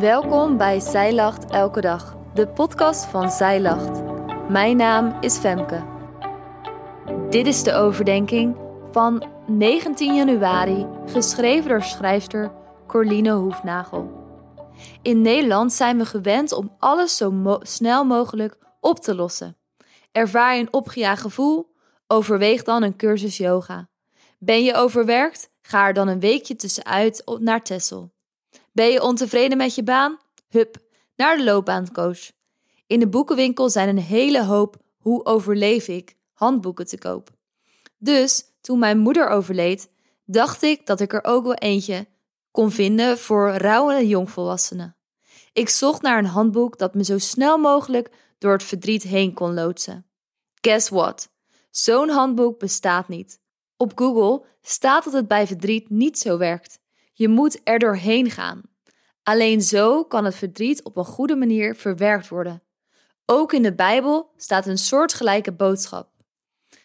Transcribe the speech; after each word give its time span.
Welkom 0.00 0.56
bij 0.56 0.80
Zij 0.80 1.14
Lacht 1.14 1.50
Elke 1.50 1.80
Dag, 1.80 2.16
de 2.34 2.48
podcast 2.48 3.04
van 3.04 3.30
Zij 3.30 3.60
Lacht. 3.60 4.02
Mijn 4.48 4.76
naam 4.76 5.16
is 5.20 5.36
Femke. 5.36 5.84
Dit 7.30 7.46
is 7.46 7.62
de 7.62 7.72
overdenking 7.72 8.56
van 8.92 9.26
19 9.46 10.14
januari, 10.14 10.86
geschreven 11.06 11.68
door 11.68 11.82
schrijfster 11.82 12.52
Corline 12.86 13.30
Hoefnagel. 13.30 14.10
In 15.02 15.22
Nederland 15.22 15.72
zijn 15.72 15.98
we 15.98 16.06
gewend 16.06 16.52
om 16.52 16.76
alles 16.78 17.16
zo 17.16 17.58
snel 17.60 18.04
mogelijk 18.04 18.58
op 18.80 18.98
te 18.98 19.14
lossen. 19.14 19.56
Ervaar 20.12 20.54
je 20.54 20.60
een 20.60 20.72
opgejaagd 20.72 21.22
gevoel? 21.22 21.72
Overweeg 22.06 22.62
dan 22.62 22.82
een 22.82 22.96
cursus 22.96 23.36
yoga. 23.36 23.88
Ben 24.38 24.64
je 24.64 24.74
overwerkt? 24.74 25.50
Ga 25.62 25.86
er 25.86 25.94
dan 25.94 26.08
een 26.08 26.20
weekje 26.20 26.56
tussenuit 26.56 27.22
naar 27.38 27.62
Tessel. 27.62 28.14
Ben 28.76 28.90
je 28.90 29.02
ontevreden 29.02 29.56
met 29.56 29.74
je 29.74 29.82
baan? 29.82 30.18
Hup, 30.48 30.76
naar 31.14 31.36
de 31.36 31.44
loopbaancoach. 31.44 32.30
In 32.86 33.00
de 33.00 33.08
boekenwinkel 33.08 33.70
zijn 33.70 33.88
een 33.88 33.98
hele 34.02 34.44
hoop 34.44 34.76
Hoe 34.98 35.24
overleef 35.24 35.88
ik 35.88 36.16
handboeken 36.32 36.86
te 36.86 36.98
koop. 36.98 37.30
Dus 37.98 38.44
toen 38.60 38.78
mijn 38.78 38.98
moeder 38.98 39.28
overleed, 39.28 39.90
dacht 40.24 40.62
ik 40.62 40.86
dat 40.86 41.00
ik 41.00 41.12
er 41.12 41.24
ook 41.24 41.44
wel 41.44 41.54
eentje 41.54 42.06
kon 42.50 42.70
vinden 42.70 43.18
voor 43.18 43.50
rouwende 43.50 44.06
jongvolwassenen. 44.06 44.96
Ik 45.52 45.68
zocht 45.68 46.02
naar 46.02 46.18
een 46.18 46.26
handboek 46.26 46.78
dat 46.78 46.94
me 46.94 47.04
zo 47.04 47.18
snel 47.18 47.58
mogelijk 47.58 48.10
door 48.38 48.52
het 48.52 48.62
verdriet 48.62 49.02
heen 49.02 49.34
kon 49.34 49.54
loodsen. 49.54 50.06
Guess 50.60 50.88
what? 50.88 51.28
Zo'n 51.70 52.08
handboek 52.08 52.58
bestaat 52.58 53.08
niet. 53.08 53.40
Op 53.76 53.92
Google 53.94 54.46
staat 54.62 55.04
dat 55.04 55.12
het 55.12 55.28
bij 55.28 55.46
verdriet 55.46 55.90
niet 55.90 56.18
zo 56.18 56.38
werkt. 56.38 56.78
Je 57.18 57.28
moet 57.28 57.60
er 57.64 57.78
doorheen 57.78 58.30
gaan. 58.30 58.62
Alleen 59.22 59.62
zo 59.62 60.04
kan 60.04 60.24
het 60.24 60.34
verdriet 60.34 60.82
op 60.82 60.96
een 60.96 61.04
goede 61.04 61.36
manier 61.36 61.74
verwerkt 61.76 62.28
worden. 62.28 62.62
Ook 63.26 63.52
in 63.52 63.62
de 63.62 63.74
Bijbel 63.74 64.30
staat 64.36 64.66
een 64.66 64.78
soortgelijke 64.78 65.52
boodschap. 65.52 66.08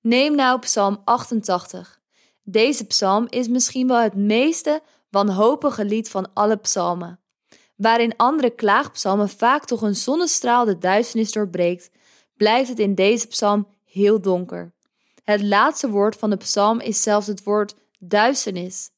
Neem 0.00 0.34
nou 0.34 0.58
Psalm 0.58 1.00
88. 1.04 2.00
Deze 2.42 2.84
psalm 2.86 3.26
is 3.28 3.48
misschien 3.48 3.88
wel 3.88 4.00
het 4.00 4.14
meeste 4.14 4.82
wanhopige 5.10 5.84
lied 5.84 6.10
van 6.10 6.32
alle 6.32 6.56
psalmen. 6.56 7.20
Waarin 7.76 8.16
andere 8.16 8.50
klaagpsalmen 8.50 9.28
vaak 9.28 9.64
toch 9.64 9.82
een 9.82 9.96
zonnestraal 9.96 10.64
de 10.64 10.78
duisternis 10.78 11.32
doorbreekt, 11.32 11.90
blijft 12.36 12.68
het 12.68 12.78
in 12.78 12.94
deze 12.94 13.26
psalm 13.26 13.68
heel 13.84 14.20
donker. 14.20 14.72
Het 15.24 15.42
laatste 15.42 15.90
woord 15.90 16.16
van 16.16 16.30
de 16.30 16.36
psalm 16.36 16.80
is 16.80 17.02
zelfs 17.02 17.26
het 17.26 17.42
woord 17.42 17.74
duisternis. 17.98 18.90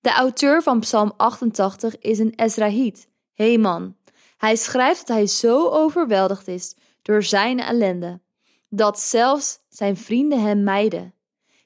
De 0.00 0.10
auteur 0.10 0.62
van 0.62 0.80
Psalm 0.80 1.12
88 1.16 1.98
is 1.98 2.18
een 2.18 2.32
Ezrahiet, 2.36 3.08
Heman. 3.34 3.96
Hij 4.36 4.56
schrijft 4.56 5.06
dat 5.06 5.16
hij 5.16 5.26
zo 5.26 5.68
overweldigd 5.68 6.48
is 6.48 6.74
door 7.02 7.22
zijn 7.22 7.60
ellende, 7.60 8.20
dat 8.68 9.00
zelfs 9.00 9.58
zijn 9.68 9.96
vrienden 9.96 10.42
hem 10.42 10.62
mijden. 10.62 11.14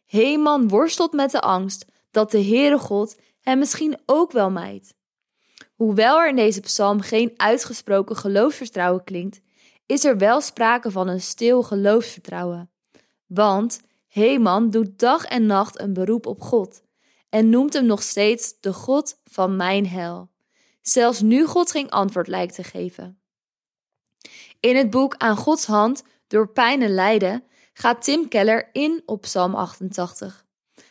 Heman 0.06 0.68
worstelt 0.68 1.12
met 1.12 1.30
de 1.30 1.40
angst 1.40 1.86
dat 2.10 2.30
de 2.30 2.44
Heere 2.44 2.78
God 2.78 3.16
hem 3.40 3.58
misschien 3.58 3.98
ook 4.06 4.32
wel 4.32 4.50
mijdt. 4.50 4.94
Hoewel 5.74 6.18
er 6.18 6.28
in 6.28 6.36
deze 6.36 6.60
psalm 6.60 7.00
geen 7.00 7.32
uitgesproken 7.36 8.16
geloofsvertrouwen 8.16 9.04
klinkt, 9.04 9.40
is 9.86 10.04
er 10.04 10.18
wel 10.18 10.40
sprake 10.40 10.90
van 10.90 11.08
een 11.08 11.20
stil 11.20 11.62
geloofsvertrouwen. 11.62 12.70
Want 13.26 13.80
Heman 14.08 14.70
doet 14.70 14.98
dag 14.98 15.24
en 15.24 15.46
nacht 15.46 15.80
een 15.80 15.92
beroep 15.92 16.26
op 16.26 16.40
God 16.40 16.83
en 17.34 17.48
noemt 17.48 17.72
hem 17.72 17.86
nog 17.86 18.02
steeds 18.02 18.54
de 18.60 18.72
God 18.72 19.20
van 19.24 19.56
mijn 19.56 19.86
hel. 19.86 20.30
Zelfs 20.80 21.20
nu 21.20 21.46
God 21.46 21.70
geen 21.70 21.90
antwoord 21.90 22.28
lijkt 22.28 22.54
te 22.54 22.62
geven. 22.62 23.18
In 24.60 24.76
het 24.76 24.90
boek 24.90 25.14
Aan 25.16 25.36
Gods 25.36 25.66
hand 25.66 26.02
door 26.26 26.48
pijn 26.48 26.82
en 26.82 26.94
lijden 26.94 27.44
gaat 27.72 28.02
Tim 28.02 28.28
Keller 28.28 28.68
in 28.72 29.02
op 29.06 29.20
Psalm 29.20 29.54
88. 29.54 30.46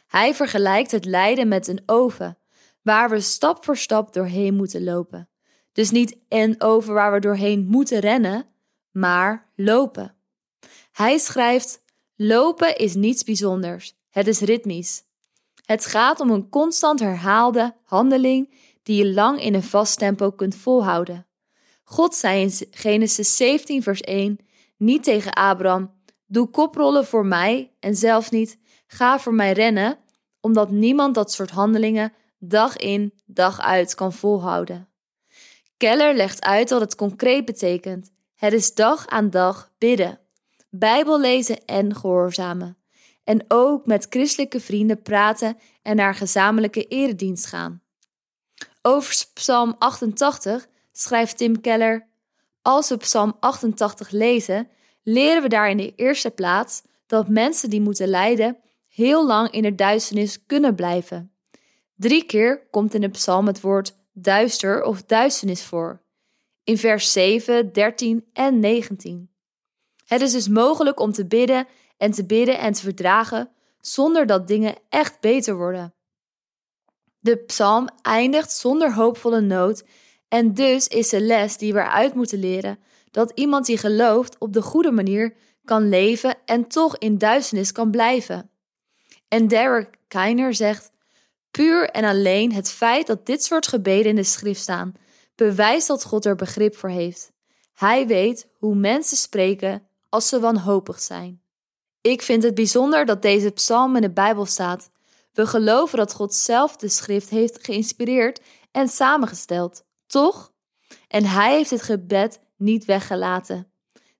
Hij 0.08 0.34
vergelijkt 0.34 0.92
het 0.92 1.06
lijden 1.06 1.48
met 1.48 1.68
een 1.68 1.84
oven, 1.86 2.38
waar 2.82 3.10
we 3.10 3.20
stap 3.20 3.66
voor 3.66 3.78
stap 3.78 4.14
doorheen 4.14 4.56
moeten 4.56 4.84
lopen. 4.84 5.30
Dus 5.72 5.92
niet 5.92 6.18
een 6.30 6.62
oven 6.62 6.94
waar 6.94 7.12
we 7.12 7.20
doorheen 7.20 7.66
moeten 7.66 8.00
rennen, 8.00 8.46
maar 8.92 9.52
lopen. 9.56 10.16
Hij 10.92 11.18
schrijft: 11.18 11.84
Lopen 12.16 12.78
is 12.78 12.96
niets 12.96 13.24
bijzonders, 13.24 13.96
het 14.10 14.28
is 14.28 14.40
ritmisch. 14.40 15.04
Het 15.66 15.86
gaat 15.86 16.20
om 16.20 16.30
een 16.30 16.50
constant 16.50 17.00
herhaalde 17.00 17.76
handeling 17.84 18.54
die 18.84 19.06
je 19.06 19.14
lang 19.14 19.42
in 19.42 19.54
een 19.54 19.64
vast 19.64 19.98
tempo 19.98 20.32
kunt 20.32 20.56
volhouden. 20.56 21.28
God 21.84 22.16
zei 22.16 22.42
in 22.42 22.52
Genesis 22.72 23.36
17, 23.36 23.84
vers 23.84 24.02
1 24.02 24.38
niet 24.78 25.04
tegen 25.04 25.34
Abraham: 25.34 25.94
Doe 26.26 26.50
koprollen 26.50 27.06
voor 27.06 27.26
mij 27.26 27.74
en 27.80 27.96
zelfs 27.96 28.30
niet: 28.30 28.58
Ga 28.88 29.20
voor 29.20 29.34
mij 29.34 29.52
rennen, 29.52 29.98
omdat 30.40 30.72
niemand 30.72 31.16
dat 31.16 31.32
soort 31.32 31.50
handelingen 31.50 32.14
dag 32.40 32.78
in, 32.78 33.14
dag 33.26 33.62
uit 33.62 33.96
kan 33.96 34.14
volhouden. 34.14 34.90
Keller 35.78 36.16
legt 36.16 36.44
uit 36.44 36.70
wat 36.70 36.82
het 36.82 36.96
concreet 36.96 37.46
betekent. 37.46 38.12
Het 38.36 38.54
is 38.54 38.74
dag 38.74 39.08
aan 39.08 39.30
dag 39.30 39.72
bidden, 39.78 40.20
Bijbel 40.70 41.20
lezen 41.20 41.66
en 41.66 41.96
gehoorzamen 41.96 42.83
en 43.24 43.46
ook 43.48 43.86
met 43.86 44.08
christelijke 44.10 44.60
vrienden 44.60 45.02
praten 45.02 45.58
en 45.82 45.96
naar 45.96 46.16
gezamenlijke 46.16 46.88
eredienst 46.88 47.46
gaan. 47.46 47.82
Over 48.82 49.26
Psalm 49.34 49.76
88 49.80 50.68
schrijft 50.92 51.38
Tim 51.38 51.62
Keller: 51.62 52.08
Als 52.62 52.90
we 52.90 52.98
Psalm 52.98 53.38
88 53.40 54.10
lezen, 54.10 54.68
leren 55.04 55.42
we 55.42 55.50
daar 55.50 55.70
in 55.70 55.78
de 55.78 55.94
eerste 55.96 56.32
plaats 56.32 56.82
dat 57.08 57.28
mensen 57.28 57.70
die 57.70 57.82
moeten 57.82 58.08
lijden 58.08 58.58
heel 58.88 59.28
lang 59.28 59.50
in 59.50 59.62
de 59.62 59.76
duisternis 59.76 60.46
kunnen 60.46 60.76
blijven. 60.76 61.32
Drie 61.96 62.26
keer 62.26 62.68
komt 62.72 62.94
in 62.94 63.02
de 63.02 63.10
psalm 63.10 63.48
het 63.48 63.62
woord 63.62 63.96
duister 64.14 64.84
of 64.84 65.04
duisternis 65.04 65.64
voor. 65.64 66.02
In 66.64 66.78
vers 66.78 67.12
7, 67.12 67.74
13 67.74 68.26
en 68.34 68.60
19. 68.60 69.30
Het 70.06 70.22
is 70.22 70.32
dus 70.32 70.48
mogelijk 70.48 71.00
om 71.00 71.12
te 71.12 71.26
bidden 71.26 71.68
en 72.04 72.12
te 72.12 72.26
bidden 72.26 72.60
en 72.60 72.74
te 72.74 72.82
verdragen 72.82 73.50
zonder 73.80 74.26
dat 74.26 74.48
dingen 74.48 74.76
echt 74.90 75.20
beter 75.20 75.56
worden. 75.56 75.94
De 77.20 77.38
psalm 77.38 77.90
eindigt 78.02 78.52
zonder 78.52 78.94
hoopvolle 78.94 79.42
nood 79.42 79.84
en 80.28 80.54
dus 80.54 80.88
is 80.88 81.10
de 81.10 81.22
les 81.22 81.58
die 81.58 81.74
we 81.74 81.80
eruit 81.80 82.14
moeten 82.14 82.40
leren 82.40 82.80
dat 83.12 83.32
iemand 83.36 83.66
die 83.66 83.78
gelooft 83.78 84.38
op 84.38 84.54
de 84.54 84.62
goede 84.62 84.92
manier 84.92 85.36
kan 85.66 85.90
leven 85.90 86.36
en 86.46 86.68
toch 86.68 86.98
in 86.98 87.18
duisternis 87.18 87.72
kan 87.72 87.92
blijven. 87.92 88.50
En 89.28 89.48
Derek 89.48 89.98
Keiner 90.08 90.54
zegt: 90.54 90.92
Puur 91.52 91.90
en 91.90 92.04
alleen 92.04 92.54
het 92.54 92.72
feit 92.72 93.08
dat 93.08 93.26
dit 93.26 93.44
soort 93.44 93.68
gebeden 93.68 94.06
in 94.06 94.16
de 94.16 94.24
schrift 94.24 94.62
staan, 94.62 94.94
bewijst 95.36 95.88
dat 95.88 96.04
God 96.04 96.26
er 96.26 96.36
begrip 96.36 96.76
voor 96.76 96.90
heeft. 96.90 97.32
Hij 97.74 98.08
weet 98.08 98.48
hoe 98.58 98.76
mensen 98.76 99.18
spreken 99.18 99.88
als 100.10 100.28
ze 100.28 100.40
wanhopig 100.40 101.00
zijn. 101.00 101.43
Ik 102.04 102.22
vind 102.22 102.44
het 102.44 102.56
bijzonder 102.56 103.06
dat 103.06 103.22
deze 103.22 103.52
psalm 103.52 103.96
in 103.96 104.02
de 104.02 104.12
Bijbel 104.12 104.46
staat. 104.46 104.90
We 105.34 105.46
geloven 105.46 105.98
dat 105.98 106.14
God 106.14 106.34
zelf 106.34 106.76
de 106.76 106.90
schrift 106.90 107.30
heeft 107.30 107.64
geïnspireerd 107.64 108.42
en 108.72 108.88
samengesteld, 108.88 109.84
toch? 110.08 110.52
En 111.08 111.26
hij 111.26 111.56
heeft 111.56 111.70
het 111.70 111.82
gebed 111.82 112.40
niet 112.58 112.86
weggelaten. 112.86 113.72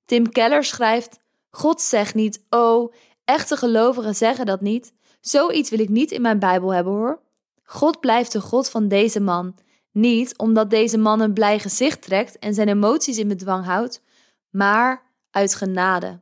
Tim 0.06 0.30
Keller 0.30 0.64
schrijft: 0.64 1.20
God 1.50 1.82
zegt 1.82 2.16
niet, 2.16 2.46
oh, 2.50 2.94
echte 3.26 3.58
gelovigen 3.58 4.16
zeggen 4.16 4.46
dat 4.46 4.62
niet. 4.62 4.94
Zoiets 5.22 5.70
wil 5.70 5.80
ik 5.80 5.90
niet 5.90 6.12
in 6.12 6.22
mijn 6.22 6.40
Bijbel 6.40 6.74
hebben 6.74 6.94
hoor. 6.94 7.22
God 7.64 8.00
blijft 8.00 8.32
de 8.32 8.42
God 8.42 8.70
van 8.70 8.88
deze 8.88 9.20
man. 9.20 9.56
Niet 9.92 10.38
omdat 10.38 10.70
deze 10.70 10.98
man 10.98 11.20
een 11.20 11.34
blij 11.34 11.60
gezicht 11.60 12.02
trekt 12.02 12.40
en 12.40 12.54
zijn 12.54 12.68
emoties 12.68 13.18
in 13.18 13.28
bedwang 13.28 13.66
houdt, 13.66 14.02
maar 14.50 15.12
uit 15.32 15.56
genade. 15.56 16.22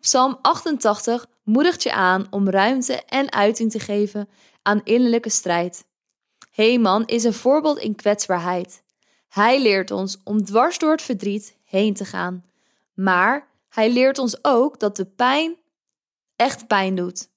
Psalm 0.00 0.38
88 0.42 1.26
moedigt 1.42 1.82
je 1.82 1.92
aan 1.92 2.26
om 2.30 2.50
ruimte 2.50 3.02
en 3.02 3.32
uiting 3.32 3.70
te 3.70 3.78
geven 3.78 4.28
aan 4.62 4.80
innerlijke 4.84 5.30
strijd. 5.30 5.84
Heeman 6.50 7.06
is 7.06 7.24
een 7.24 7.34
voorbeeld 7.34 7.78
in 7.78 7.94
kwetsbaarheid. 7.94 8.82
Hij 9.28 9.62
leert 9.62 9.90
ons 9.90 10.18
om 10.24 10.44
dwars 10.44 10.78
door 10.78 10.90
het 10.90 11.02
verdriet 11.02 11.56
heen 11.64 11.94
te 11.94 12.04
gaan. 12.04 12.44
Maar 12.94 13.48
hij 13.68 13.92
leert 13.92 14.18
ons 14.18 14.44
ook 14.44 14.80
dat 14.80 14.96
de 14.96 15.06
pijn 15.06 15.56
echt 16.36 16.66
pijn 16.66 16.94
doet. 16.94 17.28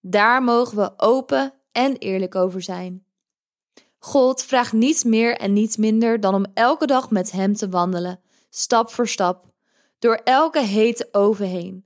Daar 0.00 0.42
mogen 0.42 0.76
we 0.76 0.92
open 0.96 1.52
en 1.72 1.96
eerlijk 1.96 2.34
over 2.34 2.62
zijn. 2.62 3.04
God 3.98 4.42
vraagt 4.42 4.72
niets 4.72 5.04
meer 5.04 5.36
en 5.36 5.52
niets 5.52 5.76
minder 5.76 6.20
dan 6.20 6.34
om 6.34 6.46
elke 6.54 6.86
dag 6.86 7.10
met 7.10 7.30
Hem 7.30 7.54
te 7.54 7.68
wandelen, 7.68 8.20
stap 8.50 8.90
voor 8.90 9.08
stap, 9.08 9.44
door 9.98 10.20
elke 10.24 10.60
hete 10.60 11.08
oven 11.12 11.46
heen 11.46 11.85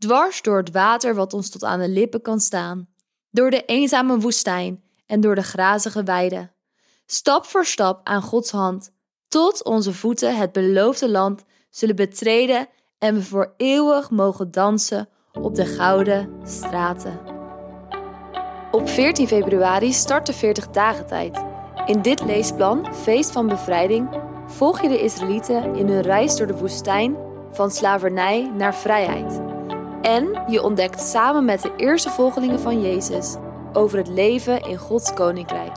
dwars 0.00 0.42
door 0.42 0.56
het 0.56 0.70
water 0.70 1.14
wat 1.14 1.32
ons 1.32 1.50
tot 1.50 1.64
aan 1.64 1.80
de 1.80 1.88
lippen 1.88 2.22
kan 2.22 2.40
staan, 2.40 2.88
door 3.30 3.50
de 3.50 3.64
eenzame 3.64 4.18
woestijn 4.18 4.82
en 5.06 5.20
door 5.20 5.34
de 5.34 5.42
grazige 5.42 6.02
weiden. 6.02 6.52
Stap 7.06 7.44
voor 7.44 7.64
stap 7.64 8.00
aan 8.06 8.22
Gods 8.22 8.50
hand, 8.50 8.92
tot 9.28 9.64
onze 9.64 9.92
voeten 9.92 10.36
het 10.36 10.52
beloofde 10.52 11.10
land 11.10 11.44
zullen 11.70 11.96
betreden 11.96 12.68
en 12.98 13.14
we 13.14 13.22
voor 13.22 13.54
eeuwig 13.56 14.10
mogen 14.10 14.50
dansen 14.50 15.08
op 15.32 15.54
de 15.54 15.66
gouden 15.66 16.40
straten. 16.44 17.20
Op 18.70 18.88
14 18.88 19.26
februari 19.28 19.92
start 19.92 20.26
de 20.26 20.32
40 20.32 20.68
dagen 20.68 21.06
tijd. 21.06 21.44
In 21.86 22.02
dit 22.02 22.24
leesplan, 22.24 22.94
Feest 22.94 23.30
van 23.30 23.46
Bevrijding, 23.46 24.20
volg 24.46 24.82
je 24.82 24.88
de 24.88 25.00
Israëlieten 25.00 25.74
in 25.74 25.88
hun 25.88 26.02
reis 26.02 26.36
door 26.36 26.46
de 26.46 26.56
woestijn 26.56 27.16
van 27.52 27.70
slavernij 27.70 28.50
naar 28.56 28.74
vrijheid. 28.74 29.49
En 30.02 30.42
je 30.48 30.62
ontdekt 30.62 31.00
samen 31.00 31.44
met 31.44 31.62
de 31.62 31.72
eerste 31.76 32.10
volgelingen 32.10 32.60
van 32.60 32.80
Jezus 32.80 33.36
over 33.72 33.98
het 33.98 34.08
leven 34.08 34.60
in 34.60 34.76
Gods 34.76 35.14
koninkrijk. 35.14 35.76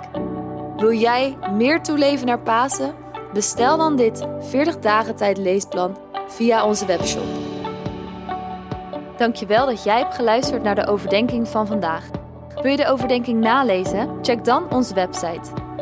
Wil 0.78 0.94
jij 0.94 1.38
meer 1.54 1.82
toeleven 1.82 2.26
naar 2.26 2.42
Pasen? 2.42 2.94
Bestel 3.34 3.78
dan 3.78 3.96
dit 3.96 4.28
40 4.40 4.80
dagen 4.80 5.16
tijd 5.16 5.38
leesplan 5.38 5.98
via 6.28 6.66
onze 6.66 6.86
webshop. 6.86 7.24
Dankjewel 9.18 9.66
dat 9.66 9.84
jij 9.84 9.98
hebt 9.98 10.16
geluisterd 10.16 10.64
naar 10.64 10.76
de 10.76 10.88
overdenking 10.88 11.48
van 11.48 11.68
vandaag. 11.68 12.10
Wil 12.62 12.72
je 12.72 12.78
de 12.78 12.88
overdenking 12.88 13.40
nalezen? 13.40 14.18
Check 14.22 14.46
dan 14.46 14.72
onze 14.72 14.94
website. 14.94 15.63